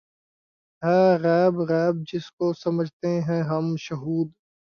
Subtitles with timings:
[0.83, 4.27] ہے غیب غیب‘ جس کو سمجھتے ہیں ہم شہود